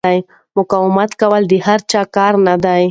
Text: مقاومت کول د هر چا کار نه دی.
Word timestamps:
مقاومت 0.57 1.11
کول 1.21 1.43
د 1.47 1.53
هر 1.67 1.79
چا 1.91 2.01
کار 2.15 2.33
نه 2.47 2.55
دی. 2.63 2.79